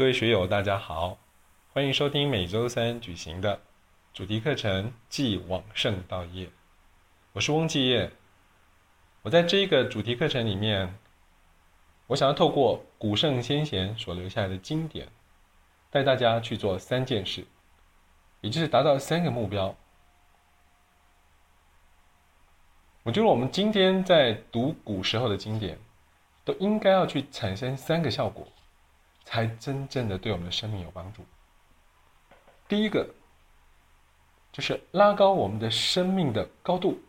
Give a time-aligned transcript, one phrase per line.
[0.00, 1.18] 各位学友，大家好，
[1.74, 3.60] 欢迎收听每周三举行的
[4.14, 6.46] 主题课程《继往圣道业》。
[7.34, 8.10] 我是翁继业。
[9.20, 10.94] 我在这一个主题课程里面，
[12.06, 15.06] 我想要透过古圣先贤所留下来的经典，
[15.90, 17.44] 带大家去做三件事，
[18.40, 19.76] 也就是达到三个目标。
[23.02, 25.78] 我觉得我们今天在读古时候的经典，
[26.42, 28.48] 都应该要去产生三个效果，
[29.24, 31.24] 才真正的对我们的生命有帮助。
[32.68, 33.08] 第一个，
[34.52, 37.00] 就是拉高我们的生命的高度、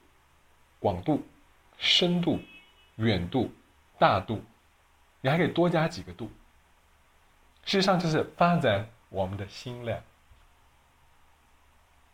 [0.79, 1.23] 广度、
[1.77, 2.39] 深度、
[2.95, 3.51] 远度、
[3.99, 4.43] 大度，
[5.21, 6.31] 你还可以多加几个度。
[7.63, 10.01] 事实上，就是发展我们的心量。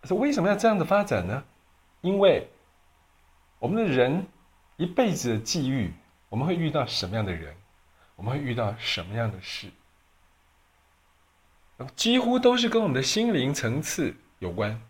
[0.03, 1.43] 是为什么要这样的发展呢？
[2.01, 2.47] 因为
[3.59, 4.27] 我们的人
[4.77, 5.93] 一辈子的际遇，
[6.29, 7.55] 我们会遇到什么样的人？
[8.15, 9.69] 我们会遇到什么样的事？
[11.95, 14.81] 几乎都是跟我们的心灵层次有关。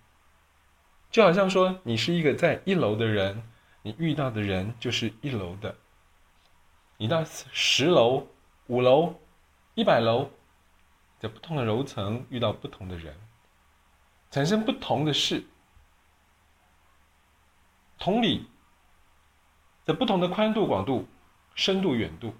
[1.09, 3.43] 就好像说，你是一个在一楼的人，
[3.81, 5.75] 你遇到的人就是一楼的；
[6.97, 8.27] 你到十楼、
[8.67, 9.15] 五楼、
[9.75, 10.29] 一百楼，
[11.19, 13.15] 在不同的楼层遇到不同的人，
[14.31, 15.43] 产生不同的事。
[17.97, 18.47] 同理。
[19.85, 21.07] 在不同的宽度、广度、
[21.55, 22.33] 深度、远度，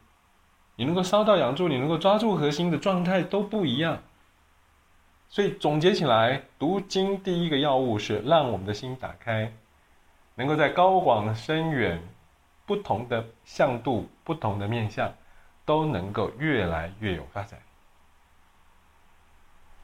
[0.76, 4.04] 你能够烧到养住，你能够抓住核心的状态都不一样。
[5.30, 9.52] 所以总结起来，读经第一个要务是让我们的心打开，
[10.36, 12.02] 能够在高广深远、
[12.66, 15.14] 不同的向度、不同的面向，
[15.66, 17.60] 都能够越来越有发展。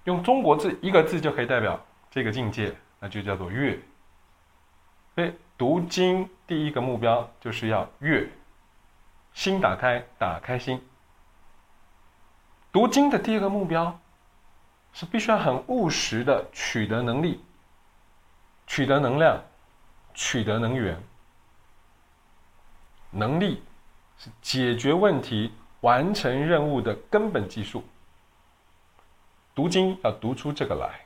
[0.05, 3.77] 用中国字一个字就可以代表这个境界，那就叫做悦。
[5.15, 8.27] 所以读经第一个目标就是要悦，
[9.33, 10.81] 心打开，打开心。
[12.71, 13.99] 读经的第二个目标
[14.93, 17.43] 是必须要很务实的取得能力、
[18.67, 19.41] 取得能量、
[20.13, 21.01] 取得能源。
[23.09, 23.61] 能力
[24.17, 25.51] 是解决问题、
[25.81, 27.83] 完成任务的根本技术。
[29.55, 30.99] 读经要读出这个来。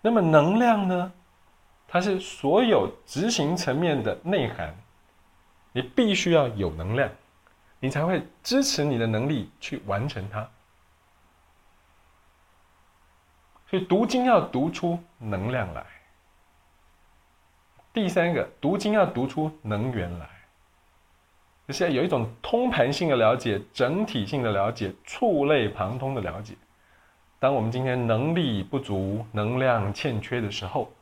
[0.00, 1.12] 那么能量呢？
[1.88, 4.74] 它是所有执行层面的内涵，
[5.72, 7.10] 你必须要有能量，
[7.80, 10.48] 你才会支持你的能力去完成它。
[13.68, 15.84] 所以读经要读出能量来。
[17.92, 20.28] 第三个，读经要读出能源来，
[21.66, 26.54] 就是有一种通盘性的了解、整体性的了解、触类旁通的了解。
[27.38, 30.92] 当我们今天能力不足、能量欠缺的时候，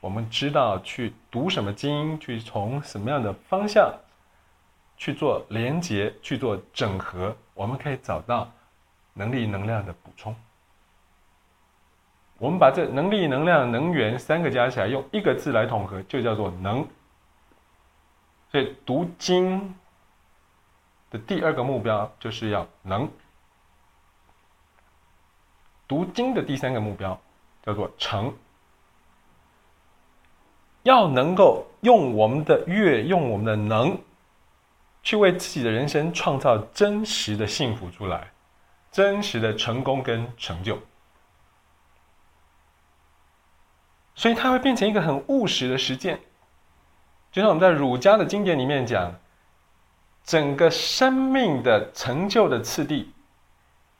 [0.00, 3.92] 我们知道去读什么经，去从什么样的方向
[4.96, 8.50] 去做连接、去做整合，我们可以找到
[9.12, 10.34] 能力、能量的补充。
[12.38, 16.86] 我们把这能力、能量、能源三个加起来，用一个字来统合，就叫做能。
[18.50, 19.74] 所以读经
[21.10, 23.08] 的第二个目标就是要能。
[25.86, 27.18] 读经的第三个目标
[27.64, 28.34] 叫做成。
[30.82, 33.96] 要能够用我们的乐，用我们的能，
[35.02, 38.30] 去为自己的人生创造真实的幸福出来，
[38.92, 40.78] 真实的成功跟成就。
[44.14, 46.20] 所以它会变成一个很务实的实践。
[47.32, 49.12] 就像我们在儒家的经典里面讲，
[50.24, 53.12] 整个生命的成就的次第，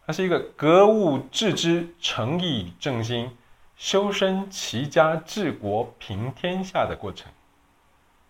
[0.06, 3.36] 它是一个格物致知、诚意正心。
[3.76, 7.26] 修身齐家治国平天下的过程，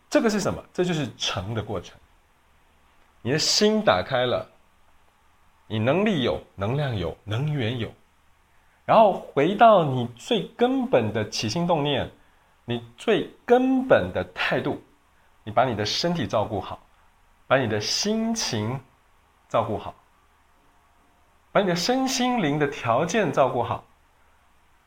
[0.08, 0.64] 这个是什么？
[0.72, 1.94] 这就是成的过程。
[3.20, 4.48] 你的心打开了，
[5.66, 7.92] 你能力有，能量有，能源有，
[8.84, 12.10] 然后回到你最根本的起心动念，
[12.64, 14.82] 你最根本的态度，
[15.42, 16.78] 你把你的身体照顾好，
[17.46, 18.78] 把你的心情
[19.48, 19.94] 照顾好，
[21.50, 23.84] 把你的身心灵的条件照顾好。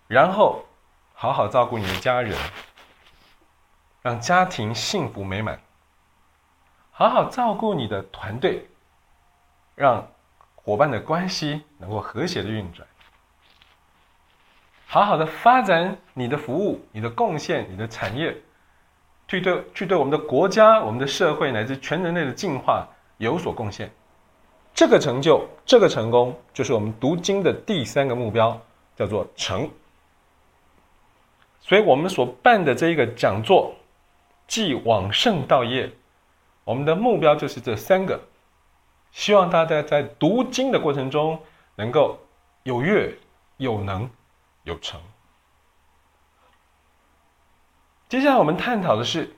[0.08, 0.64] 然后，
[1.14, 2.38] 好好照顾你的家人，
[4.02, 5.60] 让家庭幸福美满。
[6.92, 8.70] 好好照顾你的团队，
[9.76, 10.08] 让
[10.56, 12.87] 伙伴的关系能够和谐的运转。
[14.89, 18.36] 好好的发展你的服务、你的贡献、你的产业，
[19.28, 22.88] 去对去对我们的国家、我们的社会乃至全人类的进化
[23.18, 23.92] 有所贡献。
[24.74, 28.57] 这个成就、这个成功，就是我们读经的第三个目标，
[28.95, 29.69] 叫做成。
[31.60, 33.75] 所以我们所办的这一个讲座，
[34.48, 35.92] 即往圣道业，
[36.63, 38.22] 我们的目标就是这三个，
[39.12, 41.38] 希望大家在读经的过程中，
[41.75, 42.18] 能够
[42.63, 43.13] 有乐、
[43.57, 44.10] 有能、
[44.68, 45.00] 有成。
[48.10, 49.34] 接下来我们探讨的是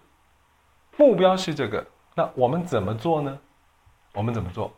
[0.98, 1.86] 目标是这个，
[2.16, 3.40] 那我们怎么做呢？
[4.14, 4.74] 我们怎么做？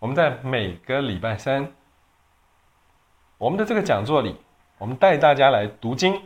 [0.00, 1.72] 我们在每个礼拜三，
[3.38, 4.36] 我们的这个讲座里，
[4.76, 6.20] 我们带大家来读经，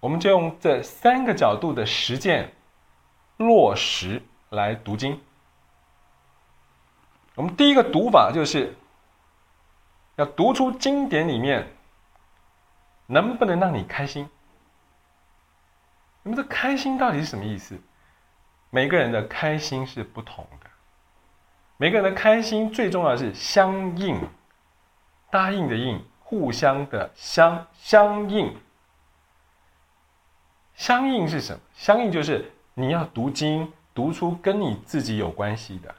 [0.00, 2.52] 我们就用这三个角度的实践
[3.36, 5.20] 落实来读经。
[7.36, 8.74] 我们第一个读法就是
[10.16, 11.76] 要读出经典里面
[13.10, 14.28] 能不能让你开心。
[16.22, 17.76] 那么这开心到底是什么意思？
[18.70, 20.70] 每个人的开心是不同的，
[21.76, 24.20] 每个人的开心最重要是相应，
[25.28, 28.56] 答应的应，互相的相相应。
[30.74, 31.60] 相应是什么？
[31.74, 35.94] 相应就是你要读经，读出跟你自己有关系的。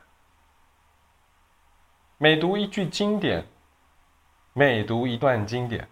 [2.17, 3.45] 每读一句经典，
[4.53, 5.87] 每读一段经典，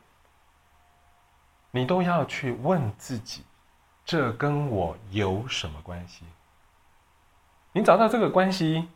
[1.71, 3.43] 你都要去问自己。
[4.05, 6.25] 这跟我有什么关系？
[7.73, 8.87] 你找到这个关系，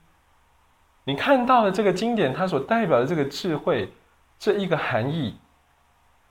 [1.04, 3.94] 你看到了这个经典，它所代表的这个智慧，
[4.40, 5.38] 这一个含义，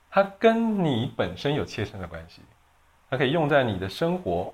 [0.09, 2.41] 它跟你本身有切身的关系，
[3.09, 4.53] 它可以用在你的生活，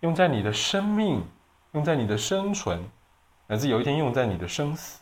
[0.00, 1.26] 用在你的生命，
[1.72, 2.80] 用在你的生存，
[3.48, 5.00] 乃至有一天用在你的生死。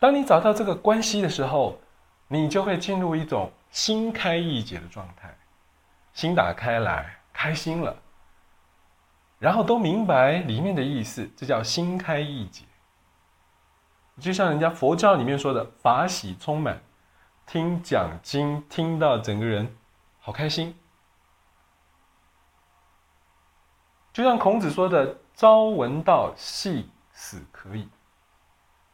[0.00, 1.78] 当你找到这个关系的时候，
[2.26, 5.36] 你就会进入一种心开意解的状态。
[6.12, 7.96] 心打开来，开心了，
[9.38, 12.66] 然后都明白里面的意思，这叫心开意解。
[14.20, 16.82] 就像人家佛教里面说的“法喜充满”，
[17.46, 19.74] 听讲经听到整个人
[20.20, 20.78] 好开心。
[24.12, 27.88] 就像孔子说的“朝闻道，夕死可以”，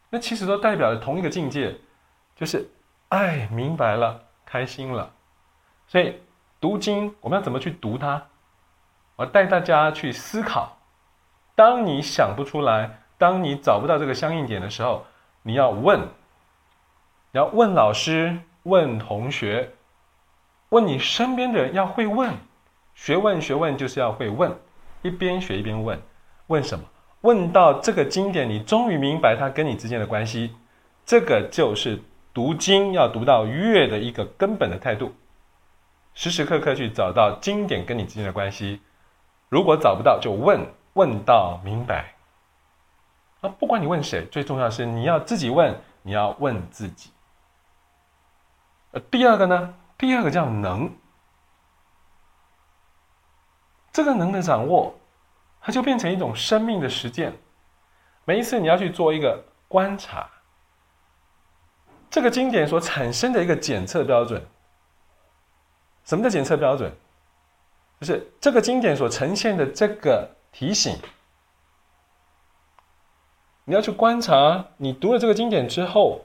[0.08, 1.76] 那其实都代表了同一个境界，
[2.36, 2.70] 就是
[3.08, 5.12] 爱明白了，开心了，
[5.86, 6.18] 所以。
[6.60, 8.20] 读经，我们要怎么去读它？
[9.14, 10.76] 我带大家去思考。
[11.54, 15.06] 当你想不出来，当你找不到这个相应点的时候，
[15.42, 16.08] 你要问，
[17.30, 19.70] 要问老师，问同学，
[20.70, 22.34] 问你身边的人，要会问。
[22.92, 24.58] 学问，学问就是要会问，
[25.02, 26.02] 一边学一边问。
[26.48, 26.84] 问什么？
[27.20, 30.56] 问到这个经典，你终于明白它跟你之间的关系。
[31.06, 32.02] 这个就是
[32.38, 35.12] 读经要读到悦的一个根本的态度。
[36.14, 38.80] 时时刻刻去找到经典跟你之间的关系，
[39.48, 42.14] 如果找不到，就问问到明白。
[43.40, 47.10] 那不管你问谁，最重要是你要自己问，你要问自己。
[48.92, 50.92] 呃，第二个呢，第二个叫能，
[53.90, 54.96] 这个能的掌握，
[55.60, 57.32] 它就变成一种生命的实践。
[58.24, 60.30] 每一次你要去做一个观察，
[62.18, 64.44] 这个经典所产生的一个检测标准。
[66.04, 66.92] 什么叫检测标准？
[68.00, 70.98] 就是这个经典所呈现的这个提醒，
[73.64, 76.24] 你要去观察，你读了这个经典之后，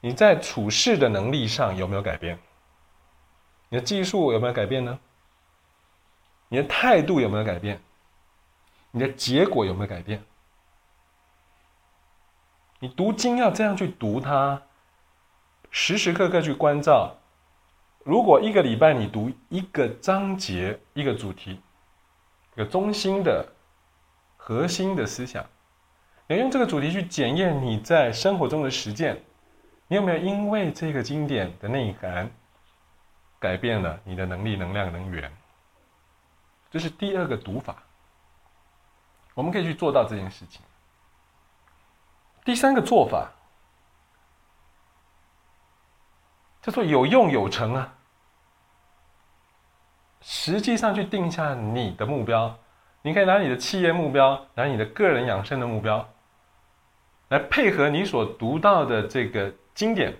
[0.00, 2.38] 你在处事的能力上有没有改变？
[3.68, 4.98] 你的技术有没有改变呢？
[6.48, 7.78] 你的态度有没有改变？
[8.92, 10.24] 你的结果有没有改变？
[12.78, 14.62] 你读经要这样去读它，
[15.74, 17.16] 时时刻刻去关照。
[18.04, 21.60] 如果一个礼拜你读一个章节、一个主题、
[22.54, 23.46] 一个中心的
[24.36, 25.44] 核心的思想，
[26.26, 29.18] 你用这个主题去检验你在生活中的实践，
[29.88, 32.30] 你有没有因为这个经典的内涵
[33.40, 35.32] 改变了你的能力、能量、能源？
[36.70, 37.82] 这是第二个读法，
[39.32, 40.60] 我们可以去做到这件事情。
[42.44, 43.32] 第三个做法。
[46.62, 47.94] 叫做有用有成啊！
[50.20, 52.56] 实际上去定下你的目标，
[53.02, 56.08] 你可以拿你的企业目标，拿你的个人养生的目标，
[57.28, 60.16] 来配合你所读到的这个经典，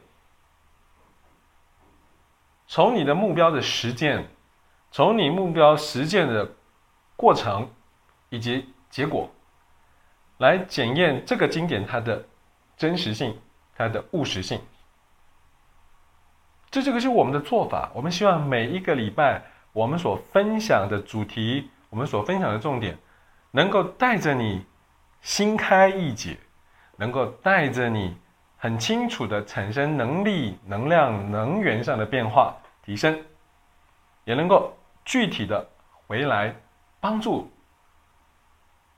[2.67, 4.29] 从你的目标的实践，
[4.91, 6.51] 从你目标实践的
[7.15, 7.71] 过程
[8.31, 9.31] 以及结果，
[10.39, 12.27] 来检验这个经典它的
[12.77, 13.39] 真实性、
[13.77, 14.61] 它的务实性。
[16.73, 17.91] 这这个是我们的做法。
[17.95, 19.43] 我们希望每一个礼拜，
[19.75, 22.97] 我们所分享的主题，我们所分享的重点，
[23.51, 24.65] 能够带着你
[25.21, 26.39] 心开意解，
[26.97, 28.17] 能够带着你
[28.57, 33.23] 很清楚的产生能力、能量、能源上的变化提升，
[34.25, 34.73] 也能够
[35.05, 35.69] 具体的
[36.07, 36.57] 回来
[37.01, 37.51] 帮助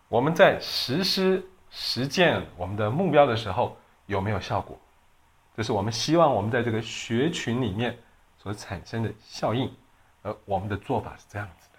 [0.08, 3.76] 我们在实施实践我们的目标的时候
[4.06, 4.78] 有没有效果？
[5.56, 7.96] 这是我们希望我们在这个学群里面
[8.36, 9.72] 所产生的效应，
[10.22, 11.78] 而我们的做法是这样子的，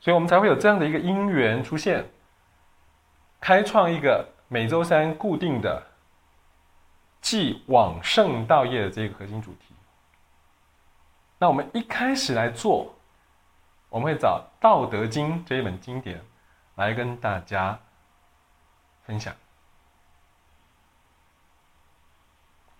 [0.00, 2.04] 所以我们才会有这样的一个因缘出现，
[3.38, 5.86] 开创一个每周三固定的
[7.20, 9.74] 继往圣道业的这个核心主题。
[11.38, 12.94] 那我们一开始来做，
[13.90, 16.20] 我们会找《道德经》这一本经典
[16.76, 17.78] 来跟大家
[19.04, 19.34] 分享。《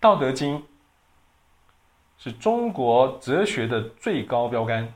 [0.01, 0.57] 道德经》
[2.17, 4.91] 是中国哲学的最高标杆。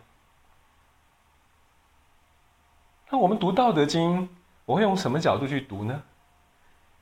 [3.12, 4.24] 那我们读《道德经》，
[4.66, 6.02] 我会用什么角度去读呢？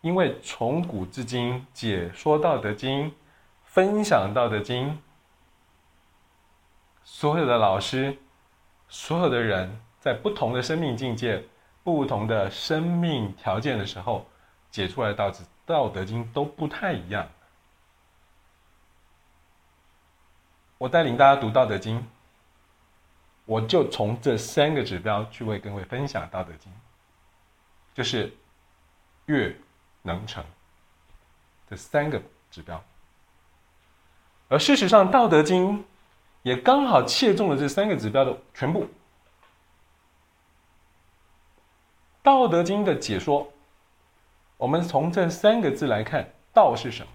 [0.02, 3.10] 因为从古至今，解说《道德经》、
[3.64, 4.90] 分享《道德经》，
[7.06, 8.18] 所有的老师、
[8.90, 11.42] 所有的人在不同的生命境界、
[11.86, 14.26] 不同的生命条件的时候，
[14.70, 17.26] 解出来的道子《道德经》都不太一样。
[20.84, 21.98] 我带领大家读《道德经》，
[23.46, 26.70] 我就从这三个指标去为各位分享《道德经》，
[27.94, 28.34] 就是
[29.28, 29.56] 悦、
[30.02, 30.44] 能、成
[31.70, 32.22] 这三个
[32.52, 32.84] 指标。
[34.50, 35.80] 而事实上，《道德经》
[36.42, 38.84] 也刚好切中了这三个指标的全部。
[42.22, 43.50] 《道德经》的解说，
[44.58, 47.12] 我们从这三个字来看，“道”是什么？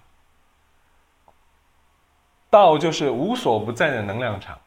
[2.51, 4.59] 道就是无所不在的能量场，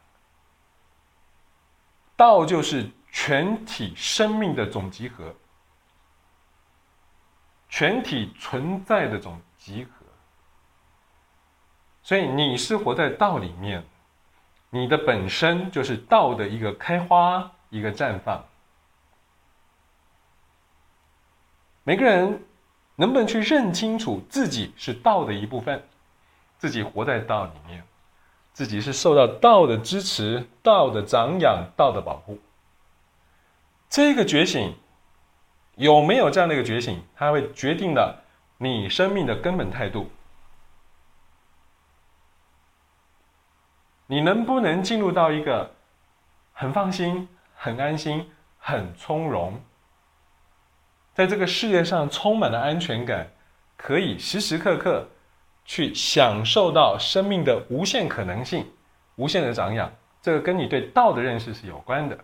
[2.16, 5.34] 道就是全体生命的总集合，
[7.68, 9.90] 全体存在的总集合。
[12.04, 13.84] 所以你是活在道里面，
[14.70, 18.44] 你的本身就是道的一个开花，一个绽放。
[21.84, 22.44] 每个人
[22.94, 25.84] 能不能去认清楚自己是道的一部分？
[26.62, 27.82] 自己活在道里面，
[28.52, 32.38] 自己是受到道的支持、道的长养、道的保护。
[33.90, 34.76] 这个觉醒
[35.74, 38.22] 有没有这样的一个觉醒，它会决定了
[38.58, 40.08] 你生命的根本态度。
[44.06, 45.74] 你能不能进入到一个
[46.52, 49.60] 很放心、很安心、很从容，
[51.12, 53.32] 在这个世界上充满了安全感，
[53.76, 55.08] 可以时时刻刻。
[55.64, 58.66] 去享受到生命的无限可能性、
[59.16, 62.18] 无限的长养，这个跟你对道的认识是有关的。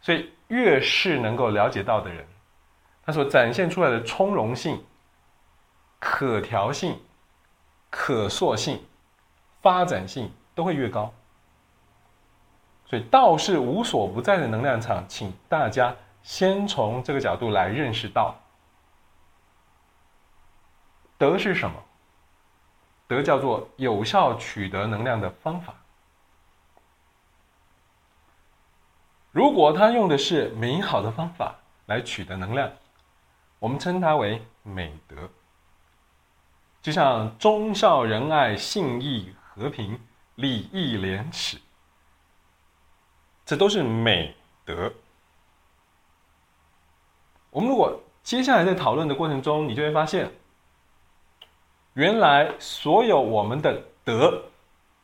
[0.00, 2.26] 所以，越是能够了解到的人，
[3.04, 4.82] 他所展现出来的从容性、
[5.98, 6.98] 可调性、
[7.90, 8.84] 可塑性、
[9.60, 11.12] 发展性都会越高。
[12.86, 18.34] 所以，道是无所不在的能量场，请大家先从这个角度来认识道。
[21.22, 21.80] 德是什么？
[23.06, 25.72] 德叫做有效取得能量的方法。
[29.30, 31.54] 如果他用的是美好的方法
[31.86, 32.72] 来取得能量，
[33.60, 35.30] 我们称它为美德。
[36.82, 40.00] 就像忠孝仁爱、信义和平、
[40.34, 41.56] 礼义廉耻，
[43.46, 44.92] 这都是美德。
[47.50, 50.28] 我们如果接下来在讨论的过程中，你就会发现。
[51.94, 54.42] 原来所有我们的德、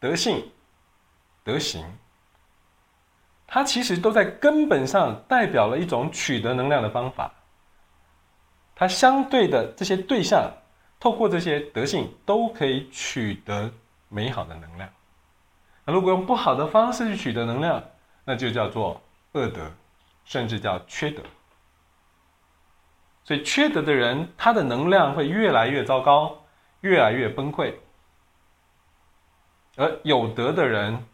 [0.00, 0.50] 德性、
[1.44, 1.84] 德行，
[3.46, 7.30] 它其实都在根本上代表了一种取得能量的方法。
[8.74, 10.50] 它相对的这些对象，
[10.98, 13.70] 透过这些德性，都可以取得
[14.08, 14.88] 美好的能量。
[15.84, 17.82] 那如果用不好的方式去取得能量，
[18.24, 19.00] 那就叫做
[19.32, 19.70] 恶德，
[20.24, 21.22] 甚至叫缺德。
[23.24, 26.34] 所以缺德的人，他的能量会越来越糟糕。
[26.80, 27.74] 越来越崩溃，
[29.76, 31.04] 而有德的人、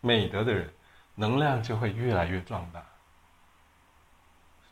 [0.00, 0.72] 美德的人，
[1.14, 2.84] 能量就会越来越壮大。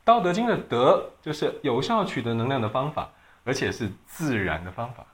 [0.04, 3.10] 道德经的德就是有效取得能量的方法，
[3.44, 5.06] 而且是自然的方法。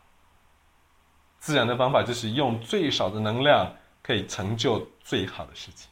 [1.38, 5.90] 自然的方法就是用最少的能量可以成就最好的事情。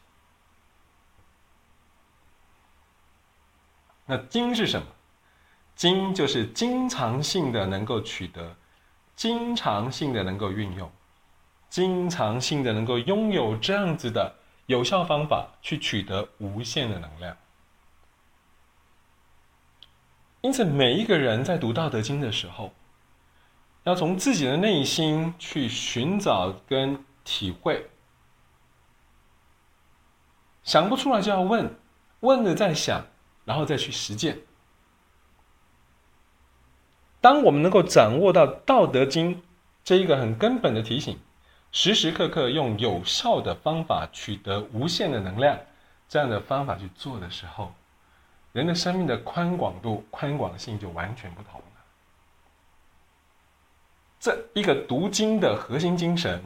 [4.06, 4.86] 那经是什么？
[5.76, 8.56] 经就是经常性的能够取得。
[9.16, 10.90] 经常性的能够运用，
[11.70, 14.34] 经常性的能够拥有这样子的
[14.66, 17.36] 有效方法去取得无限的能量。
[20.40, 22.72] 因此，每一个人在读《道德经》的时候，
[23.84, 27.88] 要从自己的内心去寻找跟体会，
[30.62, 31.74] 想不出来就要问，
[32.20, 33.06] 问了再想，
[33.46, 34.38] 然后再去实践。
[37.24, 39.36] 当我们能够掌握到《道德经》
[39.82, 41.18] 这一个很根本的提醒，
[41.72, 45.58] 时时刻刻用有效的方法取得无限的能量，
[46.06, 47.72] 这样的方法去做的时候，
[48.52, 51.66] 人的生命的宽广度、宽广性就完全不同了。
[54.20, 56.42] 这一个读经的核心精神，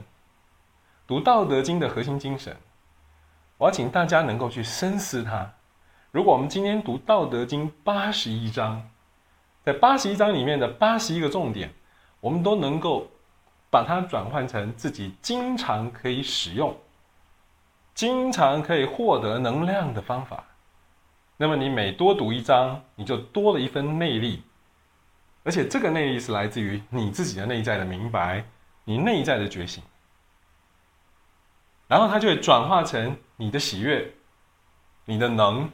[1.08, 2.56] 读《道德经》的核心精神，
[3.56, 5.54] 我要请大家能够去深思它。
[6.12, 8.88] 如果我们今天读《道德经》八十一章，
[9.68, 11.70] 在八十一章里面的八十一个重点，
[12.20, 13.06] 我们都能够
[13.68, 16.74] 把它转换成自己经常可以使用、
[17.94, 20.42] 经常可以获得能量的方法，
[21.36, 24.42] 那么你每多读一章，你就多了一分内力。
[25.44, 28.46] 而且这个内力是来自于你自己的内在的明白，
[28.84, 29.82] 你内在的觉醒，
[31.88, 34.14] 然后它就会转化成你的喜悦、
[35.04, 35.70] 你的能、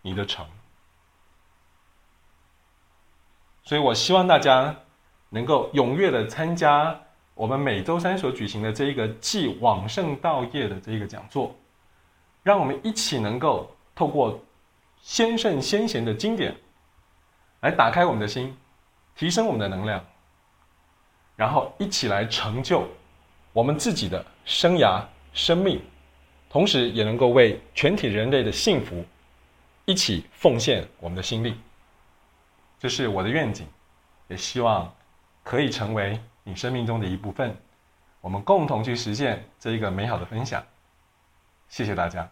[0.00, 0.46] 你的成。
[3.66, 4.74] 所以我希望大家
[5.28, 6.98] 能够踊跃的参加
[7.34, 11.54] 我们每周三所举行的这一个继往圣道业的这一个讲座，
[12.42, 14.40] 让我们一起能够透过
[15.02, 16.56] 先圣先贤的经典，
[17.60, 18.56] 来打开我们的心。
[19.18, 20.04] 提升我们的能量，
[21.36, 22.86] 然后一起来成就
[23.54, 25.80] 我们自己的生涯、生命，
[26.50, 29.02] 同时也能够为全体人类的幸福
[29.86, 31.54] 一起奉献我们的心力。
[32.78, 33.66] 这是我的愿景，
[34.28, 34.94] 也希望
[35.42, 37.56] 可以成为你生命中的一部分。
[38.20, 40.62] 我们共同去实现这一个美好的分享。
[41.68, 42.28] 谢谢大家。